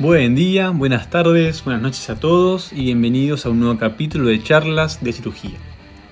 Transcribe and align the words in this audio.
Buen 0.00 0.34
día, 0.34 0.70
buenas 0.70 1.10
tardes, 1.10 1.62
buenas 1.62 1.82
noches 1.82 2.08
a 2.08 2.18
todos 2.18 2.72
y 2.72 2.84
bienvenidos 2.84 3.44
a 3.44 3.50
un 3.50 3.60
nuevo 3.60 3.78
capítulo 3.78 4.28
de 4.28 4.42
charlas 4.42 5.04
de 5.04 5.12
cirugía. 5.12 5.58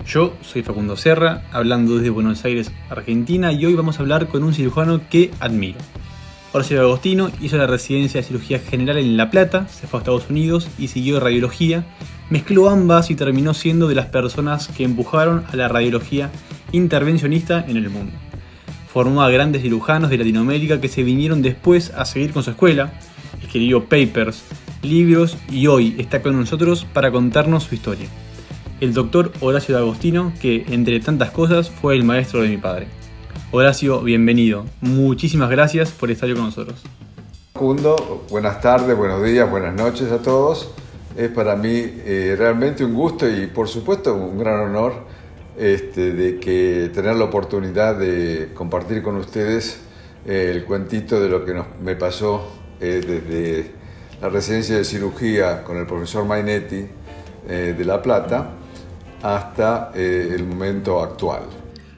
Yo 0.07 0.35
soy 0.43 0.63
Facundo 0.63 0.95
Serra, 0.95 1.45
hablando 1.53 1.97
desde 1.97 2.11
Buenos 2.11 2.45
Aires, 2.45 2.71
Argentina, 2.91 3.51
y 3.51 3.65
hoy 3.65 3.75
vamos 3.77 3.99
a 3.99 4.03
hablar 4.03 4.29
con 4.29 4.45
un 4.45 4.53
cirujano 4.53 5.01
que 5.09 5.31
admiro. 5.41 5.79
Horacio 6.53 6.83
Agostino 6.83 7.31
hizo 7.41 7.57
la 7.57 7.67
residencia 7.67 8.21
de 8.21 8.27
cirugía 8.27 8.59
general 8.59 8.99
en 8.99 9.17
La 9.17 9.31
Plata, 9.31 9.67
se 9.69 9.87
fue 9.87 10.01
a 10.01 10.03
Estados 10.03 10.29
Unidos 10.29 10.69
y 10.79 10.89
siguió 10.89 11.19
radiología, 11.19 11.87
mezcló 12.29 12.69
ambas 12.69 13.11
y 13.11 13.15
terminó 13.15 13.55
siendo 13.55 13.89
de 13.89 13.95
las 13.95 14.09
personas 14.09 14.69
que 14.69 14.85
empujaron 14.85 15.45
a 15.51 15.57
la 15.57 15.69
radiología 15.69 16.31
intervencionista 16.73 17.65
en 17.67 17.79
el 17.79 17.89
mundo. 17.89 18.13
Formó 18.93 19.23
a 19.23 19.31
grandes 19.31 19.63
cirujanos 19.63 20.11
de 20.11 20.19
Latinoamérica 20.19 20.79
que 20.79 20.89
se 20.89 21.03
vinieron 21.03 21.41
después 21.41 21.91
a 21.97 22.05
seguir 22.05 22.35
con 22.35 22.43
su 22.43 22.51
escuela, 22.51 22.93
escribió 23.49 23.85
papers, 23.87 24.43
libros 24.83 25.39
y 25.51 25.69
hoy 25.69 25.97
está 25.97 26.21
con 26.21 26.39
nosotros 26.39 26.87
para 26.93 27.11
contarnos 27.11 27.65
su 27.65 27.75
historia. 27.75 28.07
El 28.79 28.93
doctor 28.93 29.33
Horacio 29.41 29.79
Agostino, 29.79 30.35
que 30.39 30.67
entre 30.69 31.01
tantas 31.01 31.31
cosas 31.31 31.71
fue 31.71 31.97
el 31.97 32.05
maestro 32.05 32.43
de 32.43 32.51
mi 32.51 32.59
padre. 32.59 32.89
Horacio, 33.51 34.03
bienvenido. 34.03 34.67
Muchísimas 34.83 35.49
gracias 35.49 35.93
por 35.93 36.11
estar 36.11 36.31
con 36.35 36.45
nosotros. 36.45 36.83
Facundo, 37.55 38.27
buenas 38.29 38.61
tardes, 38.61 38.95
buenos 38.95 39.25
días, 39.25 39.51
buenas 39.51 39.75
noches 39.75 40.13
a 40.13 40.19
todos. 40.21 40.71
Es 41.17 41.31
para 41.31 41.57
mí 41.57 41.71
eh, 41.73 42.37
realmente 42.39 42.85
un 42.85 42.93
gusto 42.93 43.27
y 43.27 43.47
por 43.47 43.67
supuesto 43.67 44.15
un 44.15 44.39
gran 44.39 44.61
honor 44.61 44.93
este, 45.57 46.13
de 46.13 46.39
que 46.39 46.91
tener 46.93 47.17
la 47.17 47.25
oportunidad 47.25 47.99
de 47.99 48.51
compartir 48.53 49.03
con 49.03 49.17
ustedes 49.17 49.81
eh, 50.27 50.53
el 50.55 50.67
cuentito 50.67 51.19
de 51.19 51.31
lo 51.31 51.47
que 51.47 51.55
me 51.83 51.97
pasó 51.97 52.58
eh, 52.81 53.03
desde 53.07 53.73
la 54.21 54.29
residencia 54.29 54.77
de 54.77 54.85
cirugía 54.85 55.65
con 55.65 55.77
el 55.77 55.87
profesor 55.87 56.25
Mainetti 56.25 56.87
eh, 57.49 57.75
de 57.77 57.85
La 57.85 58.01
Plata 58.01 58.51
hasta 59.23 59.91
eh, 59.95 60.33
el 60.35 60.45
momento 60.47 61.01
actual. 61.03 61.43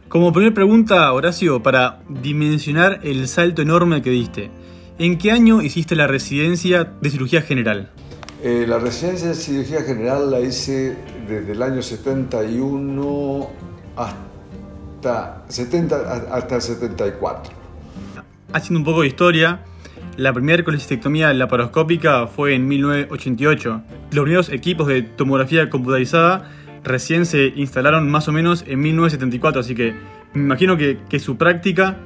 Como 0.08 0.32
primera 0.32 0.54
pregunta, 0.54 1.12
Horacio, 1.12 1.62
para 1.62 2.00
dimensionar 2.08 3.00
el 3.02 3.28
salto 3.28 3.62
enorme 3.62 4.02
que 4.02 4.10
diste, 4.10 4.50
¿en 4.98 5.18
qué 5.18 5.30
año 5.30 5.62
hiciste 5.62 5.94
la 5.94 6.06
residencia 6.06 6.84
de 6.84 7.10
cirugía 7.10 7.42
general? 7.42 7.90
la 8.42 8.78
residencia 8.78 9.28
de 9.28 9.34
cirugía 9.34 9.82
general 9.82 10.30
la 10.30 10.40
hice 10.40 10.96
desde 11.28 11.52
el 11.52 11.62
año 11.62 11.82
71 11.82 13.50
hasta, 13.96 15.44
70, 15.46 15.96
hasta 16.32 16.58
74. 16.58 17.52
Haciendo 18.54 18.78
un 18.78 18.84
poco 18.84 19.02
de 19.02 19.08
historia, 19.08 19.60
la 20.20 20.34
primera 20.34 20.62
colecistectomía 20.62 21.32
laparoscópica 21.32 22.26
fue 22.26 22.54
en 22.54 22.68
1988. 22.68 23.82
Los 24.12 24.22
primeros 24.22 24.50
equipos 24.50 24.86
de 24.86 25.00
tomografía 25.00 25.70
computarizada 25.70 26.50
recién 26.84 27.24
se 27.24 27.46
instalaron 27.56 28.10
más 28.10 28.28
o 28.28 28.32
menos 28.32 28.62
en 28.66 28.80
1974, 28.80 29.60
así 29.62 29.74
que 29.74 29.94
me 30.34 30.42
imagino 30.42 30.76
que, 30.76 31.18
su 31.18 31.38
práctica 31.38 31.96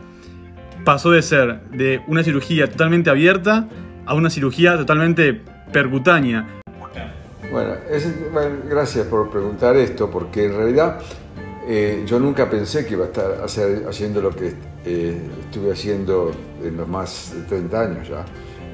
pasó 0.84 1.11
de 1.11 1.23
ser 1.23 1.62
de 1.71 2.03
una 2.06 2.23
cirugía 2.23 2.71
totalmente 2.71 3.11
abierta 3.11 3.69
a 4.06 4.15
una 4.15 4.31
cirugía 4.31 4.77
totalmente 4.77 5.43
percutánea. 5.73 6.47
Bueno, 7.51 7.75
gracias 8.71 9.06
por 9.06 9.28
preguntar 9.31 9.77
esto, 9.77 10.09
porque 10.09 10.45
en 10.45 10.56
realidad 10.56 11.01
eh, 11.67 12.03
yo 12.07 12.19
nunca 12.19 12.48
pensé 12.48 12.84
que 12.84 12.93
iba 12.93 13.05
a 13.05 13.09
estar 13.09 13.43
haciendo 13.89 14.20
lo 14.20 14.31
que 14.31 14.53
eh, 14.84 15.17
estuve 15.41 15.73
haciendo 15.73 16.31
en 16.62 16.77
los 16.77 16.87
más 16.87 17.33
de 17.34 17.43
30 17.43 17.81
años 17.81 18.09
ya. 18.09 18.25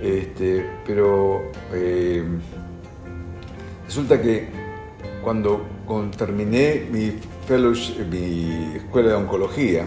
Este, 0.02 0.66
pero 0.84 1.52
eh, 1.72 2.24
resulta 3.86 4.20
que 4.20 4.48
cuando, 5.22 5.66
terminé 6.16 6.86
mi, 6.90 7.12
mi 8.10 8.76
escuela 8.76 9.08
de 9.10 9.14
oncología, 9.14 9.86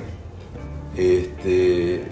este, 0.96 2.04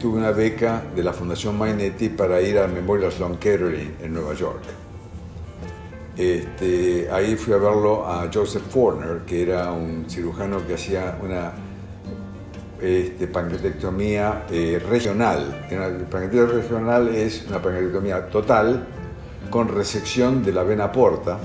tuve 0.00 0.18
una 0.18 0.32
beca 0.32 0.82
de 0.94 1.02
la 1.02 1.12
Fundación 1.12 1.56
Mainetti 1.56 2.08
para 2.08 2.40
ir 2.40 2.58
al 2.58 2.72
Memorial 2.72 3.12
Sloan 3.12 3.36
Kettering 3.36 3.96
en 4.02 4.12
Nueva 4.12 4.34
York. 4.34 4.89
Este, 6.20 7.08
ahí 7.10 7.34
fui 7.34 7.54
a 7.54 7.56
verlo 7.56 8.06
a 8.06 8.28
Joseph 8.30 8.64
Forner, 8.68 9.20
que 9.24 9.40
era 9.40 9.72
un 9.72 10.04
cirujano 10.06 10.66
que 10.66 10.74
hacía 10.74 11.18
una 11.22 11.52
este, 12.78 13.26
pancreatectomía 13.26 14.44
eh, 14.50 14.78
regional. 14.86 15.66
La 15.70 15.88
pancreatectomía 16.10 16.46
regional 16.46 17.08
es 17.08 17.46
una 17.48 17.62
pancreatectomía 17.62 18.26
total 18.28 18.86
con 19.48 19.68
resección 19.68 20.44
de 20.44 20.52
la 20.52 20.62
vena 20.62 20.92
porta, 20.92 21.38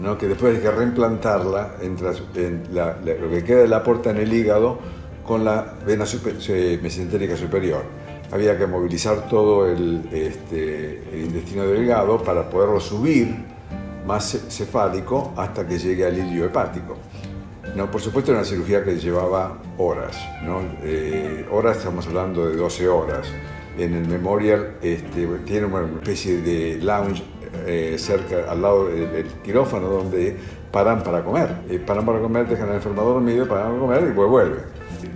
¿no? 0.00 0.16
que 0.16 0.28
después 0.28 0.54
de 0.54 0.62
que 0.62 0.70
reimplantarla, 0.70 1.74
entra 1.82 2.12
en 2.36 2.62
lo 2.72 3.30
que 3.30 3.44
queda 3.44 3.60
de 3.60 3.68
la 3.68 3.82
porta 3.82 4.12
en 4.12 4.16
el 4.16 4.32
hígado 4.32 4.78
con 5.26 5.44
la 5.44 5.74
vena 5.86 6.06
mesentérica 6.82 7.36
superior. 7.36 7.82
Había 8.32 8.56
que 8.56 8.66
movilizar 8.66 9.28
todo 9.28 9.70
el, 9.70 10.08
este, 10.10 11.02
el 11.12 11.26
intestino 11.26 11.66
delgado 11.66 12.22
para 12.22 12.48
poderlo 12.48 12.80
subir 12.80 13.55
más 14.06 14.38
cefálico 14.48 15.32
hasta 15.36 15.66
que 15.66 15.78
llegue 15.78 16.06
al 16.06 16.16
hilio 16.16 16.46
hepático. 16.46 16.96
No, 17.74 17.90
por 17.90 18.00
supuesto 18.00 18.30
era 18.30 18.40
una 18.40 18.48
cirugía 18.48 18.84
que 18.84 18.96
llevaba 18.96 19.58
horas, 19.76 20.16
¿no? 20.42 20.60
Eh, 20.82 21.44
horas 21.50 21.78
estamos 21.78 22.06
hablando 22.06 22.48
de 22.48 22.56
12 22.56 22.88
horas. 22.88 23.26
En 23.76 23.92
el 23.92 24.08
Memorial 24.08 24.76
este, 24.80 25.26
tiene 25.44 25.66
una 25.66 25.84
especie 25.84 26.40
de 26.40 26.78
lounge 26.80 27.22
eh, 27.66 27.96
cerca, 27.98 28.50
al 28.50 28.62
lado 28.62 28.86
del, 28.86 29.26
quirófano 29.44 29.88
donde 29.88 30.36
paran 30.70 31.02
para 31.02 31.22
comer. 31.22 31.50
Eh, 31.68 31.78
paran 31.78 32.06
para 32.06 32.20
comer, 32.20 32.48
dejan 32.48 32.70
al 32.70 32.76
enfermador 32.76 33.14
dormido, 33.14 33.46
paran 33.46 33.72
para 33.72 33.78
comer 33.78 34.02
y 34.02 34.06
después 34.06 34.30
vuelven. 34.30 34.60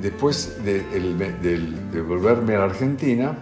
Después 0.02 0.64
de, 0.64 0.82
de, 0.82 2.02
volverme 2.02 2.56
a 2.56 2.58
la 2.58 2.64
Argentina, 2.64 3.38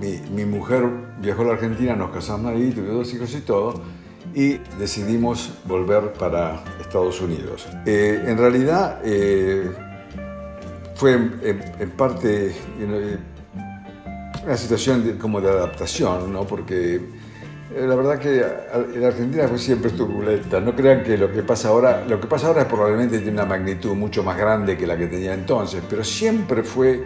mi, 0.00 0.20
mi, 0.32 0.44
mujer 0.44 0.84
viajó 1.18 1.42
a 1.42 1.46
la 1.46 1.52
Argentina, 1.54 1.96
nos 1.96 2.10
casamos 2.10 2.52
ahí, 2.52 2.70
tuve 2.70 2.88
dos 2.88 3.12
hijos 3.12 3.34
y 3.34 3.40
todo 3.40 4.01
y 4.34 4.58
decidimos 4.78 5.52
volver 5.64 6.12
para 6.14 6.62
Estados 6.80 7.20
Unidos. 7.20 7.66
Eh, 7.84 8.22
en 8.26 8.38
realidad 8.38 9.00
eh, 9.04 9.70
fue 10.94 11.12
en, 11.14 11.90
parte 11.90 12.48
eh, 12.48 13.18
una 14.44 14.56
situación 14.56 15.18
como 15.20 15.40
de 15.40 15.50
adaptación, 15.50 16.32
¿no? 16.32 16.44
porque 16.44 17.00
la 17.76 17.94
verdad 17.94 18.18
que 18.18 18.44
la 18.98 19.08
Argentina 19.08 19.48
fue 19.48 19.58
siempre 19.58 19.90
turbulenta. 19.90 20.60
No 20.60 20.74
crean 20.74 21.02
que 21.02 21.16
lo 21.16 21.30
que 21.30 21.42
pasa 21.42 21.68
ahora, 21.68 22.04
lo 22.06 22.20
que 22.20 22.26
pasa 22.26 22.48
ahora 22.48 22.66
probablemente 22.66 23.18
tiene 23.18 23.32
una 23.32 23.46
magnitud 23.46 23.94
mucho 23.94 24.22
más 24.22 24.36
grande 24.36 24.76
que 24.76 24.86
la 24.86 24.96
que 24.96 25.06
tenía 25.06 25.34
entonces, 25.34 25.82
pero 25.88 26.04
siempre 26.04 26.62
fue, 26.62 27.04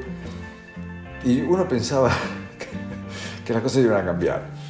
y 1.24 1.40
uno 1.40 1.66
pensaba 1.68 2.10
que 3.44 3.52
las 3.52 3.62
cosas 3.62 3.82
iban 3.82 4.02
a 4.02 4.04
cambiar. 4.04 4.65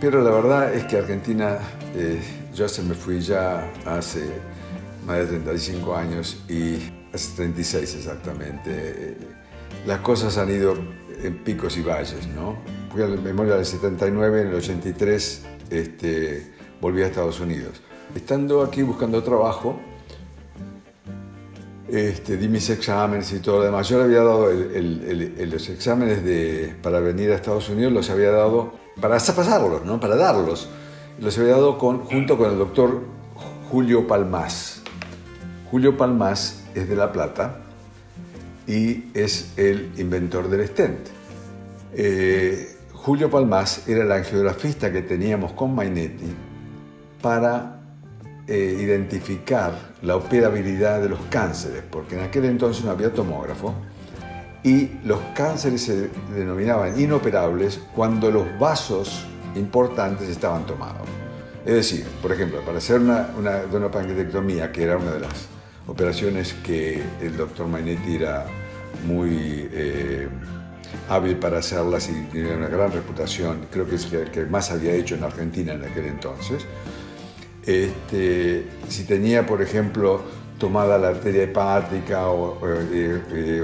Pero 0.00 0.22
la 0.22 0.30
verdad 0.30 0.74
es 0.74 0.84
que 0.84 0.96
Argentina, 0.96 1.58
eh, 1.94 2.18
yo 2.54 2.66
se 2.68 2.82
me 2.82 2.94
fui 2.94 3.20
ya 3.20 3.70
hace 3.84 4.30
más 5.06 5.18
de 5.18 5.26
35 5.26 5.94
años 5.94 6.42
y 6.48 6.76
hace 7.12 7.36
36 7.36 7.96
exactamente. 7.96 9.16
las 9.86 10.00
cosas 10.00 10.38
han 10.38 10.50
ido 10.50 10.74
en 11.22 11.44
picos 11.44 11.76
y 11.76 11.82
valles, 11.82 12.26
¿no? 12.34 12.56
Fui 12.90 13.02
a 13.02 13.06
la 13.06 13.20
memoria 13.20 13.56
del 13.56 13.66
79, 13.66 14.40
en 14.40 14.48
el 14.48 14.54
83 14.54 15.42
este, 15.68 16.50
volví 16.80 17.02
a 17.02 17.06
Estados 17.06 17.38
Unidos. 17.40 17.82
Estando 18.14 18.62
aquí 18.62 18.82
buscando 18.82 19.22
trabajo, 19.22 19.78
este, 21.88 22.38
di 22.38 22.48
mis 22.48 22.70
exámenes 22.70 23.32
y 23.32 23.40
todo 23.40 23.58
lo 23.58 23.64
demás. 23.64 23.88
Yo 23.88 23.98
le 23.98 24.04
había 24.04 24.22
dado 24.22 24.48
los 24.50 25.68
exámenes 25.68 26.24
de, 26.24 26.74
para 26.82 27.00
venir 27.00 27.32
a 27.32 27.34
Estados 27.34 27.68
Unidos, 27.68 27.92
los 27.92 28.08
había 28.08 28.30
dado 28.30 28.72
para 29.00 29.18
pasarlos, 29.18 29.84
¿no? 29.84 29.98
para 30.00 30.16
darlos. 30.16 30.68
Los 31.18 31.38
había 31.38 31.52
dado 31.52 31.74
junto 31.74 32.36
con 32.38 32.50
el 32.50 32.58
doctor 32.58 33.02
Julio 33.70 34.06
Palmás. 34.06 34.82
Julio 35.70 35.96
Palmás 35.96 36.64
es 36.74 36.88
de 36.88 36.96
La 36.96 37.12
Plata 37.12 37.58
y 38.66 39.10
es 39.14 39.52
el 39.56 39.92
inventor 39.98 40.48
del 40.48 40.66
stent. 40.66 41.08
Eh, 41.92 42.76
Julio 42.92 43.30
Palmás 43.30 43.88
era 43.88 44.04
el 44.04 44.12
angiografista 44.12 44.92
que 44.92 45.02
teníamos 45.02 45.52
con 45.52 45.74
Mainetti 45.74 46.34
para 47.20 47.80
eh, 48.46 48.78
identificar 48.80 49.72
la 50.02 50.16
operabilidad 50.16 51.00
de 51.00 51.08
los 51.08 51.20
cánceres, 51.30 51.82
porque 51.90 52.16
en 52.16 52.22
aquel 52.24 52.46
entonces 52.46 52.84
no 52.84 52.90
había 52.90 53.12
tomógrafo 53.12 53.74
y 54.62 54.90
los 55.04 55.20
cánceres 55.34 55.82
se 55.82 56.10
denominaban 56.34 56.98
inoperables 57.00 57.80
cuando 57.94 58.30
los 58.30 58.46
vasos 58.58 59.26
importantes 59.56 60.28
estaban 60.28 60.66
tomados. 60.66 61.08
Es 61.64 61.74
decir, 61.74 62.04
por 62.22 62.32
ejemplo, 62.32 62.60
para 62.60 62.78
hacer 62.78 63.00
una, 63.00 63.28
una, 63.38 63.90
pancreatectomía, 63.90 64.72
que 64.72 64.82
era 64.82 64.96
una 64.96 65.12
de 65.12 65.20
las 65.20 65.48
operaciones 65.86 66.54
que 66.64 67.02
el 67.20 67.36
doctor 67.36 67.66
Mainetti 67.66 68.16
era 68.16 68.46
muy, 69.06 69.68
eh, 69.72 70.28
hábil 71.08 71.36
para 71.36 71.58
hacerlas 71.58 72.08
y 72.08 72.12
tenía 72.32 72.56
una 72.56 72.68
gran 72.68 72.92
reputación, 72.92 73.66
creo 73.70 73.86
que 73.86 73.96
es 73.96 74.12
el 74.12 74.30
que 74.30 74.44
más 74.46 74.70
había 74.70 74.92
hecho 74.92 75.14
en 75.14 75.24
Argentina 75.24 75.72
en 75.72 75.84
aquel 75.84 76.06
entonces. 76.06 76.64
Este, 77.66 78.66
si 78.88 79.04
tenía, 79.04 79.46
por 79.46 79.60
ejemplo, 79.60 80.22
tomada 80.58 80.98
la 80.98 81.08
arteria 81.08 81.44
hepática 81.44 82.28
o, 82.28 82.58
eh, 82.66 83.22
eh, 83.32 83.62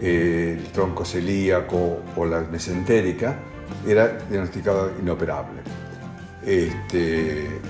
eh, 0.00 0.56
el 0.58 0.72
tronco 0.72 1.04
celíaco 1.04 2.02
o 2.16 2.24
la 2.24 2.40
mesentérica, 2.40 3.38
era 3.86 4.18
diagnosticado 4.28 4.92
inoperable. 5.00 5.60
Este, 6.44 7.60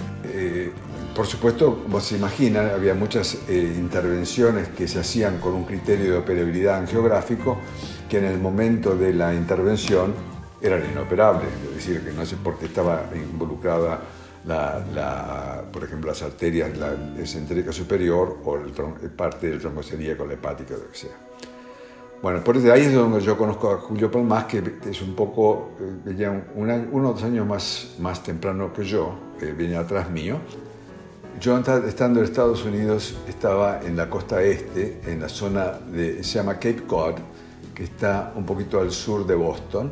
por 1.15 1.27
supuesto, 1.27 1.82
como 1.82 2.00
se 2.00 2.17
imaginan, 2.17 2.71
había 2.71 2.94
muchas 2.94 3.37
intervenciones 3.49 4.69
que 4.69 4.87
se 4.87 5.00
hacían 5.00 5.38
con 5.38 5.55
un 5.55 5.65
criterio 5.65 6.12
de 6.12 6.19
operabilidad 6.19 6.79
angiográfico 6.79 7.59
que 8.09 8.19
en 8.19 8.25
el 8.25 8.38
momento 8.38 8.97
de 8.97 9.12
la 9.12 9.35
intervención 9.35 10.15
eran 10.62 10.82
inoperables, 10.91 11.49
es 11.69 11.75
decir, 11.75 12.05
que 12.05 12.12
no 12.12 12.25
sé 12.27 12.37
por 12.37 12.59
qué 12.59 12.67
estaba 12.67 13.09
involucrada 13.15 14.00
la, 14.44 15.65
por 15.73 15.85
ejemplo, 15.85 16.11
las 16.11 16.23
arterias, 16.23 16.77
la 16.77 16.94
esentérica 17.19 17.73
superior 17.73 18.38
o 18.44 18.56
el 18.56 19.11
parte 19.11 19.49
del 19.49 19.59
tronco 19.59 19.82
celíaco, 19.82 20.27
la 20.27 20.35
hepática, 20.35 20.75
lo 20.75 20.91
que 20.91 20.99
sea. 20.99 21.17
Bueno, 22.22 22.44
por 22.44 22.55
ahí 22.56 22.82
es 22.82 22.93
donde 22.93 23.20
yo 23.20 23.38
conozco 23.38 23.72
a 23.72 23.78
Julio 23.78 24.11
Palmas, 24.11 24.44
que 24.44 24.62
es 24.90 25.00
un 25.00 25.14
poco, 25.14 25.70
eh, 26.06 26.43
o 26.93 27.00
dos 27.00 27.22
años 27.22 27.46
más, 27.46 27.94
más 27.99 28.22
temprano 28.22 28.72
que 28.75 28.84
yo, 28.84 29.14
viene 29.56 29.76
atrás 29.76 30.11
mío. 30.11 30.37
Yo 31.40 31.56
estando 31.58 32.20
en 32.20 32.26
Estados 32.26 32.62
Unidos 32.67 33.17
estaba 33.26 33.81
en 33.82 33.96
la 33.96 34.11
costa 34.11 34.43
este, 34.43 35.00
en 35.06 35.20
la 35.20 35.31
zona 35.31 35.78
de, 35.90 36.22
se 36.22 36.38
llama 36.38 36.55
Cape 36.55 36.82
Cod, 36.87 37.14
que 37.75 37.84
está 37.84 38.34
un 38.37 38.44
poquito 38.44 38.81
al 38.81 38.90
sur 38.90 39.26
de 39.26 39.34
Boston 39.34 39.90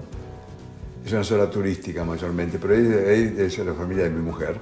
es 1.08 1.12
una 1.12 1.24
zona 1.24 1.48
turística 1.48 2.04
mayormente, 2.04 2.58
pero 2.58 2.74
ahí, 2.74 3.34
es 3.38 3.58
la 3.58 3.72
familia 3.72 4.04
de 4.04 4.10
mi 4.10 4.20
mujer. 4.20 4.58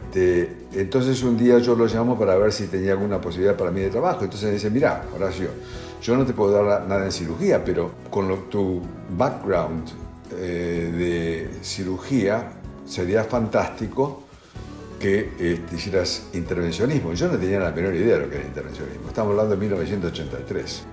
entonces 0.73 1.23
un 1.25 1.37
día 1.37 1.59
yo 1.59 1.75
lo 1.75 1.87
llamo 1.87 2.17
para 2.17 2.37
ver 2.37 2.53
si 2.53 2.67
tenía 2.69 2.93
alguna 2.93 3.21
posibilidad 3.21 3.57
para 3.57 3.73
mí 3.73 3.81
de 3.81 3.91
trabajo. 3.91 4.23
Entonces 4.23 4.47
me 4.47 4.55
dice, 4.55 4.71
mira, 4.71 5.05
Horacio, 5.15 5.49
yo 6.07 6.17
no 6.17 6.25
te 6.25 6.33
puedo 6.35 6.53
dar 6.53 6.87
nada 6.87 7.05
en 7.05 7.11
cirugía, 7.11 7.65
pero 7.65 7.91
con 8.11 8.49
tu 8.49 8.81
background 9.19 9.89
eh, 10.31 10.93
de 10.97 11.65
cirugía 11.65 12.53
sería 12.85 13.25
fantástico 13.25 14.23
que 15.01 15.33
eh, 15.41 15.61
hicieras 15.75 16.29
intervencionismo. 16.33 17.13
Yo 17.13 17.27
no 17.27 17.37
tenía 17.37 17.59
la 17.59 17.73
menor 17.73 17.93
idea 17.97 18.19
de 18.19 18.21
lo 18.21 18.31
que 18.31 18.37
era 18.37 18.47
intervencionismo. 18.47 19.09
Estamos 19.09 19.33
hablando 19.33 19.57
de 19.57 19.61
1983. 19.61 20.85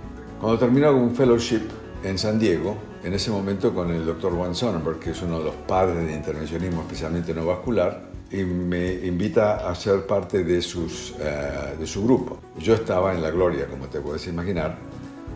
Cuando 0.41 0.57
terminó 0.57 0.91
con 0.91 1.01
un 1.03 1.15
fellowship 1.15 1.61
en 2.03 2.17
San 2.17 2.39
Diego, 2.39 2.75
en 3.03 3.13
ese 3.13 3.29
momento 3.29 3.71
con 3.71 3.91
el 3.91 4.03
doctor 4.07 4.33
Juan 4.33 4.55
Sonnenberg, 4.55 4.97
que 4.97 5.11
es 5.11 5.21
uno 5.21 5.37
de 5.37 5.45
los 5.45 5.55
padres 5.67 6.07
de 6.07 6.11
intervencionismo, 6.11 6.81
especialmente 6.81 7.35
no 7.35 7.45
vascular, 7.45 8.09
y 8.31 8.43
me 8.43 8.93
invita 9.05 9.69
a 9.69 9.75
ser 9.75 10.07
parte 10.07 10.43
de, 10.43 10.59
sus, 10.59 11.13
eh, 11.19 11.75
de 11.79 11.85
su 11.85 12.03
grupo. 12.03 12.39
Yo 12.57 12.73
estaba 12.73 13.13
en 13.13 13.21
la 13.21 13.29
gloria, 13.29 13.67
como 13.67 13.85
te 13.85 13.99
puedes 13.99 14.25
imaginar, 14.25 14.75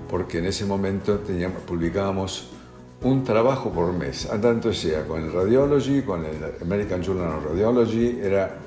porque 0.10 0.40
en 0.40 0.46
ese 0.46 0.66
momento 0.66 1.20
teníamos, 1.20 1.62
publicábamos 1.62 2.50
un 3.02 3.24
trabajo 3.24 3.72
por 3.72 3.94
mes, 3.94 4.28
tanto 4.42 4.74
sea 4.74 5.06
con 5.06 5.24
el 5.24 5.32
Radiology, 5.32 6.02
con 6.02 6.26
el 6.26 6.38
American 6.62 7.02
Journal 7.04 7.38
of 7.38 7.46
Radiology, 7.46 8.20
era, 8.22 8.58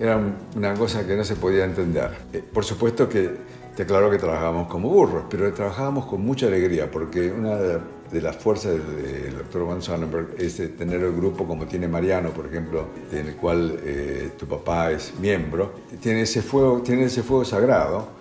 era 0.00 0.20
una 0.56 0.74
cosa 0.74 1.06
que 1.06 1.16
no 1.16 1.24
se 1.24 1.36
podía 1.36 1.64
entender. 1.64 2.10
Eh, 2.32 2.42
por 2.52 2.64
supuesto 2.64 3.08
que 3.08 3.30
te 3.76 3.82
aclaro 3.82 4.10
que 4.10 4.18
trabajábamos 4.18 4.68
como 4.68 4.88
burros, 4.88 5.24
pero 5.28 5.52
trabajábamos 5.52 6.06
con 6.06 6.22
mucha 6.22 6.46
alegría, 6.46 6.90
porque 6.90 7.30
una 7.30 7.56
de 7.56 8.20
las 8.22 8.36
fuerzas 8.36 8.72
del 8.72 9.36
doctor 9.36 9.66
Van 9.66 9.82
Sonnenberg 9.82 10.34
es 10.38 10.56
tener 10.76 11.02
el 11.02 11.14
grupo 11.14 11.46
como 11.46 11.66
tiene 11.66 11.86
Mariano, 11.86 12.30
por 12.30 12.46
ejemplo, 12.46 12.86
en 13.12 13.28
el 13.28 13.36
cual 13.36 13.78
eh, 13.84 14.30
tu 14.38 14.46
papá 14.46 14.90
es 14.90 15.12
miembro. 15.20 15.74
Tiene 16.00 16.22
ese 16.22 16.42
fuego, 16.42 16.80
tiene 16.82 17.04
ese 17.04 17.22
fuego 17.22 17.44
sagrado 17.44 18.17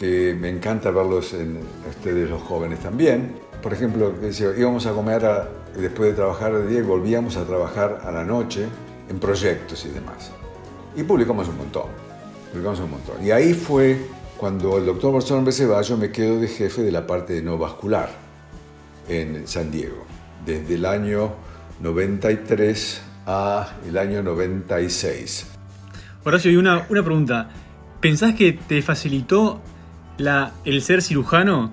que 0.00 0.34
me 0.34 0.48
encanta 0.48 0.90
verlos 0.90 1.34
en 1.34 1.58
ustedes 1.86 2.30
los 2.30 2.40
jóvenes 2.40 2.80
también. 2.80 3.34
Por 3.62 3.74
ejemplo, 3.74 4.14
íbamos 4.56 4.86
a 4.86 4.92
comer 4.92 5.22
después 5.76 6.08
de 6.08 6.16
trabajar 6.16 6.54
de 6.54 6.66
día 6.68 6.78
y 6.78 6.82
volvíamos 6.82 7.36
a 7.36 7.44
trabajar 7.44 8.00
a 8.02 8.10
la 8.10 8.24
noche 8.24 8.66
en 9.10 9.18
proyectos 9.18 9.84
y 9.84 9.90
demás. 9.90 10.32
Y 10.96 11.02
publicamos 11.02 11.48
un 11.48 11.58
montón, 11.58 11.88
publicamos 12.50 12.80
un 12.80 12.92
montón. 12.92 13.22
Y 13.22 13.30
ahí 13.30 13.52
fue 13.52 13.98
cuando 14.38 14.78
el 14.78 14.86
doctor 14.86 15.14
va, 15.14 15.82
yo 15.82 15.96
me 15.98 16.10
quedo 16.10 16.40
de 16.40 16.48
jefe 16.48 16.80
de 16.80 16.92
la 16.92 17.06
parte 17.06 17.34
de 17.34 17.42
no 17.42 17.58
vascular 17.58 18.08
en 19.06 19.46
San 19.46 19.70
Diego, 19.70 20.06
desde 20.46 20.76
el 20.76 20.86
año 20.86 21.34
93 21.82 23.02
a 23.26 23.76
el 23.86 23.98
año 23.98 24.22
96. 24.22 25.46
Horacio, 26.24 26.50
y 26.50 26.56
una, 26.56 26.86
una 26.88 27.02
pregunta. 27.02 27.50
¿Pensás 28.00 28.34
que 28.34 28.54
te 28.54 28.80
facilitó 28.80 29.60
el 30.64 30.82
ser 30.82 31.02
cirujano 31.02 31.72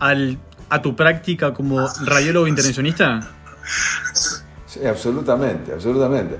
a 0.00 0.82
tu 0.82 0.96
práctica 0.96 1.54
como 1.54 1.86
radiólogo 2.04 2.46
intervencionista? 2.46 3.20
Sí, 4.66 4.84
absolutamente, 4.84 5.72
absolutamente. 5.72 6.36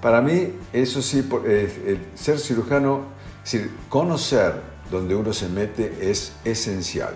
Para 0.00 0.20
mí, 0.20 0.52
eso 0.72 1.00
sí, 1.02 1.26
el 1.46 2.00
ser 2.14 2.38
cirujano, 2.38 3.06
conocer 3.88 4.60
dónde 4.90 5.14
uno 5.14 5.32
se 5.32 5.48
mete 5.48 6.10
es 6.10 6.32
esencial. 6.44 7.14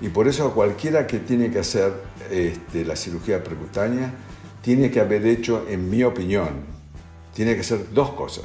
Y 0.00 0.08
por 0.08 0.28
eso 0.28 0.52
cualquiera 0.52 1.06
que 1.06 1.20
tiene 1.20 1.50
que 1.50 1.60
hacer 1.60 1.92
este, 2.30 2.84
la 2.84 2.96
cirugía 2.96 3.42
percutánea 3.42 4.12
tiene 4.60 4.90
que 4.90 5.00
haber 5.00 5.24
hecho, 5.26 5.64
en 5.68 5.88
mi 5.88 6.02
opinión, 6.02 6.48
tiene 7.32 7.54
que 7.54 7.60
hacer 7.60 7.92
dos 7.92 8.10
cosas. 8.10 8.44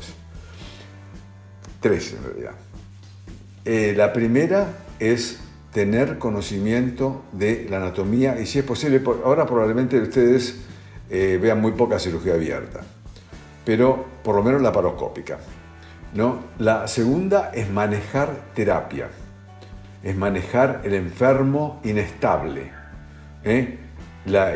Tres 1.79 2.13
en 2.13 2.23
realidad. 2.23 2.53
Eh, 3.65 3.93
la 3.95 4.13
primera 4.13 4.67
es 4.99 5.39
tener 5.73 6.17
conocimiento 6.17 7.23
de 7.31 7.67
la 7.69 7.77
anatomía 7.77 8.39
y 8.39 8.45
si 8.45 8.59
es 8.59 8.65
posible, 8.65 9.01
ahora 9.23 9.45
probablemente 9.45 9.99
ustedes 9.99 10.61
eh, 11.09 11.39
vean 11.41 11.61
muy 11.61 11.71
poca 11.73 11.99
cirugía 11.99 12.33
abierta, 12.33 12.81
pero 13.65 14.05
por 14.23 14.35
lo 14.35 14.43
menos 14.43 14.61
la 14.61 14.71
paroscópica. 14.71 15.39
¿no? 16.13 16.39
La 16.59 16.87
segunda 16.87 17.51
es 17.53 17.69
manejar 17.69 18.35
terapia 18.53 19.09
es 20.03 20.17
manejar 20.17 20.81
el 20.83 20.93
enfermo 20.93 21.79
inestable. 21.83 22.71
¿eh? 23.43 23.77
La, 24.25 24.53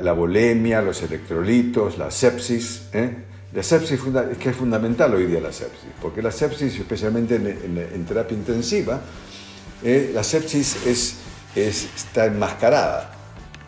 la, 0.00 0.12
bolemia, 0.12 0.82
los 0.82 1.02
electrolitos, 1.02 1.98
la 1.98 2.10
sepsis. 2.10 2.88
¿eh? 2.92 3.10
La 3.52 3.62
sepsis 3.62 4.00
es 4.00 4.38
que 4.38 4.50
es 4.50 4.56
fundamental 4.56 5.14
hoy 5.14 5.26
día 5.26 5.40
la 5.40 5.52
sepsis, 5.52 5.88
porque 6.02 6.20
la 6.20 6.30
sepsis, 6.30 6.78
especialmente 6.78 7.36
en, 7.36 8.04
terapia 8.04 8.36
intensiva, 8.36 9.00
¿eh? 9.82 10.10
la 10.12 10.22
sepsis 10.24 10.84
es, 10.86 11.16
está 11.54 12.26
enmascarada. 12.26 13.12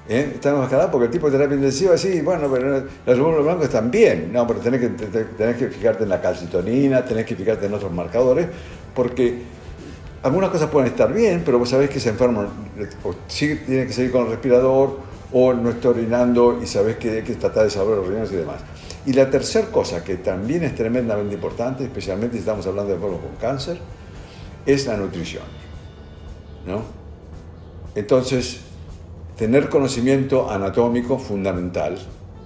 Está 0.09 0.51
enmascarada 0.51 0.91
porque 0.91 1.07
el 1.07 1.11
tipo 1.11 1.31
de 1.31 1.37
terapia 1.37 1.57
intensiva, 1.57 1.97
sí, 1.97 2.23
bueno, 2.23 2.51
pero 2.51 2.87
los 3.07 3.17
glóbulos 3.17 3.45
blancos 3.45 3.67
están 3.67 3.91
bien, 3.91 4.33
no, 4.33 4.47
pero 4.47 4.61
tenés 4.61 4.81
que, 4.81 4.89
tenés 4.89 5.57
que 5.57 5.69
fijarte 5.69 6.03
en 6.03 6.09
la 6.09 6.21
calcitonina, 6.21 7.05
tenés 7.05 7.25
que 7.25 7.37
fijarte 7.37 7.67
en 7.67 7.75
otros 7.75 7.93
marcadores, 7.93 8.49
porque 8.95 9.43
algunas 10.23 10.51
cosas 10.51 10.71
pueden 10.71 10.89
estar 10.89 11.13
bien, 11.13 11.43
pero 11.45 11.59
vos 11.59 11.69
sabés 11.69 11.89
que 11.91 11.99
ese 11.99 12.09
enfermo 12.09 12.47
o 13.05 13.15
tiene 13.29 13.87
que 13.87 13.93
seguir 13.93 14.11
con 14.11 14.23
el 14.25 14.31
respirador 14.31 14.99
o 15.33 15.53
no 15.53 15.71
está 15.71 15.91
orinando 15.91 16.59
y 16.63 16.67
sabés 16.67 16.97
que 16.97 17.11
hay 17.11 17.23
que 17.23 17.35
tratar 17.35 17.65
de 17.65 17.71
salvar 17.71 17.99
los 17.99 18.09
riñones 18.09 18.33
y 18.33 18.37
demás. 18.37 18.61
Y 19.09 19.15
la 19.15 19.31
tercera 19.31 19.69
cosa 19.69 20.05
que 20.05 20.17
también 20.17 20.65
es 20.65 20.75
tremendamente 20.75 21.35
importante, 21.35 21.83
especialmente 21.83 22.35
si 22.35 22.41
estamos 22.41 22.67
hablando 22.67 22.91
de 22.91 22.97
enfermos 22.97 23.23
con 23.23 23.37
cáncer, 23.37 23.79
es 24.67 24.87
la 24.87 24.99
nutrición. 24.99 25.45
¿no? 26.67 26.83
Entonces, 27.95 28.61
tener 29.35 29.71
conocimiento 29.71 30.51
anatómico 30.51 31.19
fundamental 31.19 31.97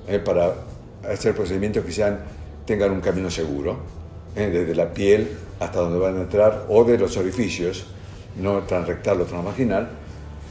eh, 0.07 0.21
para 0.21 0.55
hacer 1.11 1.35
procedimientos 1.35 1.85
que 1.85 1.91
sean, 1.91 2.21
tengan 2.65 2.93
un 2.93 3.01
camino 3.01 3.29
seguro, 3.29 3.79
eh, 4.37 4.47
desde 4.47 4.77
la 4.77 4.95
piel 4.95 5.37
hasta 5.59 5.81
donde 5.81 5.99
van 5.99 6.17
a 6.17 6.21
entrar, 6.21 6.67
o 6.69 6.85
de 6.85 6.97
los 6.97 7.17
orificios, 7.17 7.87
no 8.41 8.61
transrectal 8.61 9.21
o 9.21 9.25
transvaginal, 9.25 9.89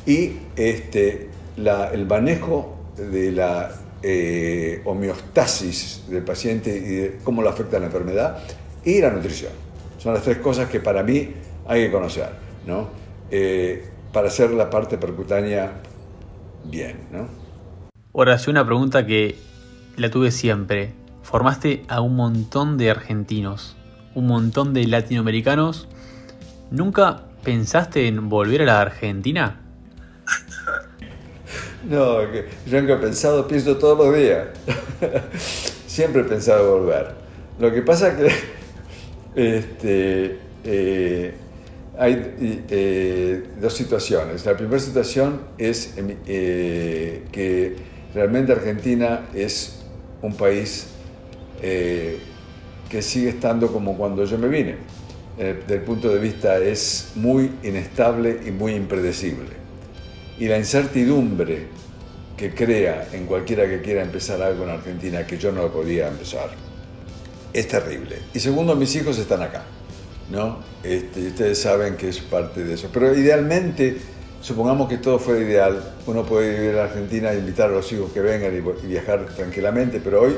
y 0.06 0.39
este, 0.58 1.30
el 1.56 2.06
manejo 2.06 2.75
de 2.98 3.32
la 3.32 3.72
eh, 4.03 4.81
homeostasis 4.86 6.03
del 6.10 6.24
paciente 6.24 6.75
y 6.75 7.24
cómo 7.24 7.41
lo 7.41 7.50
afecta 7.50 7.79
la 7.79 7.88
enfermedad, 7.88 8.43
y 8.84 9.00
la 9.01 9.12
nutrición. 9.12 9.51
Son 9.98 10.13
las 10.13 10.24
tres 10.24 10.38
cosas 10.38 10.70
que 10.70 10.79
para 10.79 11.03
mí 11.03 11.34
hay 11.67 11.86
que 11.86 11.91
conocer, 11.91 12.29
¿no? 12.65 12.89
Eh, 13.29 13.88
para 14.12 14.27
hacer 14.27 14.51
la 14.51 14.70
parte 14.70 14.98
percutánea 14.98 15.74
bien. 16.65 16.98
¿no? 17.12 17.27
Ahora, 18.13 18.38
una 18.48 18.65
pregunta 18.65 19.05
que 19.05 19.36
la 19.96 20.10
tuve 20.10 20.31
siempre. 20.31 20.93
Formaste 21.24 21.84
a 21.88 22.01
un 22.01 22.15
montón 22.15 22.77
de 22.77 22.91
argentinos 22.91 23.77
un 24.15 24.27
montón 24.27 24.74
de 24.74 24.86
latinoamericanos. 24.88 25.88
¿Nunca 26.70 27.25
pensaste 27.43 28.08
en 28.08 28.29
volver 28.29 28.63
a 28.63 28.65
la 28.65 28.81
Argentina? 28.81 29.61
No, 31.84 32.22
yo 32.32 32.82
nunca 32.82 32.94
he 32.94 32.98
pensado, 32.98 33.48
pienso 33.48 33.78
todos 33.78 33.98
los 33.98 34.16
días. 34.16 34.48
Siempre 35.88 36.22
he 36.22 36.26
pensado 36.26 36.80
volver. 36.80 37.12
Lo 37.60 37.74
que 37.74 37.82
pasa 37.82 38.10
es 38.10 38.16
que 38.16 38.32
este, 39.58 40.38
eh, 40.64 41.34
hay 41.98 42.66
eh, 42.70 43.44
dos 43.60 43.74
situaciones. 43.74 44.46
La 44.46 44.56
primera 44.56 44.80
situación 44.80 45.42
es 45.58 45.96
eh, 45.98 47.24
que 47.32 47.76
realmente 48.14 48.52
Argentina 48.52 49.28
es 49.34 49.82
un 50.22 50.36
país 50.36 50.88
que 51.62 53.02
sigue 53.04 53.30
estando 53.30 53.72
como 53.72 53.96
cuando 53.96 54.26
yo 54.26 54.36
me 54.40 54.48
vine. 54.48 54.78
desde 55.38 55.76
el 55.76 55.82
punto 55.82 56.10
de 56.10 56.18
vista 56.18 56.58
es 56.58 57.12
muy 57.14 57.52
inestable 57.62 58.40
y 58.44 58.50
muy 58.50 58.74
impredecible 58.74 59.61
y 60.41 60.48
la 60.48 60.57
incertidumbre 60.57 61.67
que 62.36 62.55
crea 62.55 63.10
en 63.13 63.27
cualquiera 63.27 63.69
que 63.69 63.79
quiera 63.79 64.01
empezar 64.01 64.41
algo 64.41 64.63
en 64.63 64.71
Argentina 64.71 65.27
que 65.27 65.38
yo 65.38 65.51
no 65.51 65.67
podía 65.67 66.07
empezar 66.07 66.50
es 67.53 67.67
terrible. 67.67 68.17
Y 68.33 68.39
segundo, 68.39 68.75
mis 68.75 68.95
hijos 68.95 69.19
están 69.19 69.43
acá, 69.43 69.62
¿no? 70.31 70.57
Este, 70.83 71.27
ustedes 71.27 71.62
saben 71.62 71.95
que 71.95 72.10
es 72.10 72.17
parte 72.21 72.63
de 72.63 72.74
eso. 72.74 72.89
Pero 72.91 73.15
idealmente, 73.15 73.98
supongamos 74.41 74.89
que 74.89 74.98
todo 74.98 75.19
fuera 75.19 75.41
ideal, 75.41 75.93
uno 76.07 76.25
puede 76.25 76.55
vivir 76.55 76.71
en 76.71 76.79
Argentina 76.79 77.31
e 77.33 77.38
invitar 77.38 77.69
a 77.69 77.74
los 77.74 77.91
hijos 77.91 78.12
que 78.12 78.21
vengan 78.21 78.51
y 78.55 78.88
viajar 78.88 79.27
tranquilamente, 79.36 80.01
pero 80.03 80.24
hoy 80.24 80.38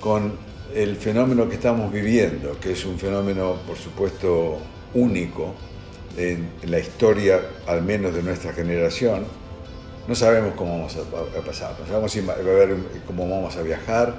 con 0.00 0.32
el 0.74 0.96
fenómeno 0.96 1.48
que 1.48 1.54
estamos 1.54 1.90
viviendo, 1.90 2.60
que 2.60 2.72
es 2.72 2.84
un 2.84 2.98
fenómeno, 2.98 3.56
por 3.66 3.78
supuesto, 3.78 4.58
único, 4.92 5.54
en, 6.16 6.50
la 6.64 6.78
historia, 6.78 7.40
al 7.66 7.82
menos 7.82 8.14
de 8.14 8.22
nuestra 8.22 8.52
generación, 8.52 9.24
no 10.06 10.14
sabemos 10.14 10.54
cómo 10.56 10.78
vamos 10.78 10.96
a, 10.96 11.40
pasar, 11.42 11.76
no 11.80 11.86
sabemos 11.86 12.12
si 12.12 12.20
va 12.20 12.34
a 12.34 12.36
haber, 12.36 12.76
cómo 13.06 13.28
vamos 13.28 13.56
a 13.56 13.62
viajar, 13.62 14.14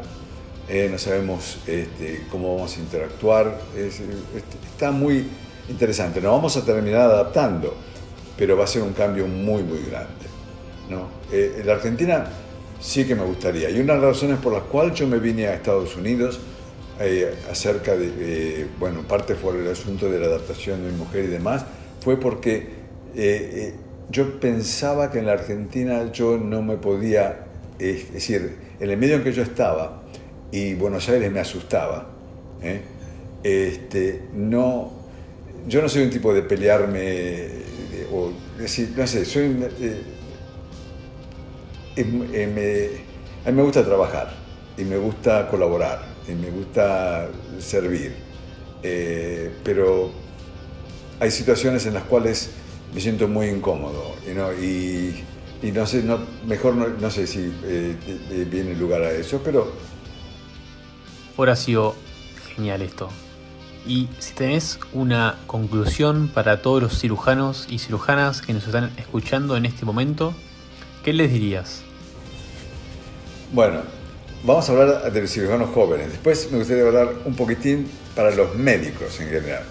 eh, 0.67 0.88
no 0.91 1.00
sabemos 1.00 1.58
este, 1.65 2.25
cómo 2.31 2.55
vamos 2.55 2.77
a 2.77 2.79
interactuar. 2.79 3.60
está 4.72 4.91
muy 4.91 5.25
interesante. 5.67 6.22
Nos 6.22 6.31
vamos 6.31 6.55
a 6.58 6.63
terminar 6.63 7.01
adaptando, 7.01 7.75
pero 8.38 8.55
va 8.55 8.65
a 8.65 8.67
ser 8.67 8.84
un 8.84 8.93
cambio 8.93 9.25
muy, 9.27 9.63
muy 9.63 9.79
grande. 9.89 10.27
¿no? 10.89 11.08
Eh, 11.31 11.63
la 11.65 11.74
Argentina 11.74 12.27
sí 12.79 13.05
que 13.05 13.15
me 13.15 13.24
gustaría. 13.24 13.69
Y 13.69 13.79
una 13.79 13.96
de 13.96 14.01
las 14.01 14.10
razones 14.10 14.38
por 14.38 14.53
las 14.53 14.63
cuales 14.63 14.98
yo 14.98 15.08
me 15.08 15.19
vine 15.19 15.48
a 15.48 15.55
Estados 15.55 15.96
Unidos, 15.96 16.39
eh, 17.00 17.34
acerca 17.50 17.96
de, 17.96 18.67
bueno, 18.77 19.03
parte 19.08 19.36
por 19.36 19.55
el 19.55 19.67
asunto 19.69 20.10
de 20.10 20.19
la 20.19 20.27
adaptación 20.27 20.84
de 20.84 20.91
mi 20.91 20.98
mujer 20.98 21.25
y 21.25 21.27
demás, 21.27 21.65
fue 22.01 22.20
porque 22.20 22.56
eh, 22.58 22.70
eh, 23.15 23.74
yo 24.10 24.39
pensaba 24.39 25.12
que 25.12 25.20
en 25.20 25.25
la 25.25 25.34
Argentina 25.34 26.12
yo 26.12 26.38
no 26.38 26.62
me 26.62 26.77
podía, 26.77 27.46
es 27.77 28.12
decir, 28.13 28.56
en 28.79 28.89
el 28.89 28.98
medio 28.98 29.15
en 29.15 29.24
que 29.24 29.32
yo 29.32 29.44
estaba 29.44 30.03
y 30.51 30.74
Buenos 30.74 31.08
Aires 31.10 31.32
me 31.32 31.39
asustaba, 31.39 32.10
¿eh? 32.62 32.82
este, 33.44 34.24
no, 34.34 34.91
yo 35.68 35.82
no 35.82 35.89
soy 35.89 36.03
un 36.03 36.10
tipo 36.10 36.34
de 36.34 36.41
pelearme, 36.41 37.48
o 38.12 38.32
decir, 38.58 38.94
no 38.96 39.06
sé, 39.06 39.25
soy 39.25 39.56
a 43.46 43.51
mí 43.51 43.56
me 43.58 43.63
gusta 43.63 43.84
trabajar 43.84 44.34
y 44.77 44.84
me 44.84 44.98
gusta 44.98 45.48
colaborar 45.50 46.01
y 46.27 46.32
me 46.32 46.50
gusta 46.50 47.29
servir, 47.60 48.15
pero 49.63 50.12
hay 51.20 51.32
situaciones 51.32 51.86
en 51.86 51.94
las 51.94 52.04
cuales 52.04 52.52
me 52.94 53.02
siento 53.02 53.28
muy 53.28 53.48
incómodo 53.48 54.16
y, 54.62 55.72
no 55.72 55.86
sé, 55.86 56.04
no, 56.04 56.20
mejor 56.48 56.76
no, 56.76 57.12
sé 57.12 57.28
si 57.28 57.54
eh, 57.64 58.48
viene 58.50 58.76
lugar 58.76 59.02
a 59.02 59.12
eso, 59.12 59.42
pero... 59.44 59.72
Ahora 61.38 61.54
ha 61.54 61.56
sido 61.56 61.96
genial 62.56 62.82
esto. 62.82 63.10
Y 63.86 64.10
si 64.20 64.34
tenés 64.34 64.80
una 64.94 65.38
conclusión 65.48 66.30
para 66.34 66.62
todos 66.62 66.82
los 66.82 67.00
cirujanos 67.00 67.68
y 67.70 67.80
cirujanas 67.80 68.42
que 68.42 68.54
nos 68.54 68.66
están 68.66 68.92
escuchando 68.98 69.58
en 69.58 69.66
este 69.66 69.86
momento, 69.86 70.34
¿qué 71.04 71.14
les 71.14 71.32
dirías? 71.32 71.82
Bueno, 73.52 73.82
vamos 74.44 74.70
a 74.70 74.72
hablar 74.74 75.12
de 75.12 75.22
los 75.22 75.32
cirujanos 75.32 75.70
jóvenes. 75.72 76.10
Después 76.10 76.52
me 76.52 76.60
gustaría 76.60 76.84
hablar 76.86 77.10
un 77.26 77.36
poquitín 77.36 77.88
para 78.16 78.32
los 78.32 78.56
médicos 78.56 79.20
en 79.20 79.30
general. 79.30 79.64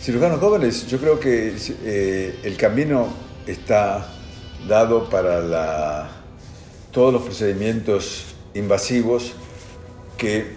Cirujanos 0.00 0.38
jóvenes, 0.38 0.86
yo 0.86 0.98
creo 0.98 1.18
que 1.18 1.54
eh, 1.84 2.38
el 2.44 2.56
camino 2.56 3.08
está 3.46 4.06
dado 4.68 5.10
para 5.10 6.08
todos 6.92 7.12
los 7.12 7.22
procedimientos 7.22 8.26
invasivos 8.54 9.32
que 10.16 10.56